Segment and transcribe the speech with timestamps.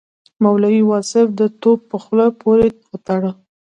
[0.43, 3.31] مولوي واصف د توپ په خوله پورې وتاړه.